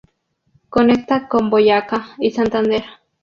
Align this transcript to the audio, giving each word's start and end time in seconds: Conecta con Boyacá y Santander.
Conecta 0.69 1.27
con 1.27 1.51
Boyacá 1.51 2.15
y 2.17 2.31
Santander. 2.31 2.83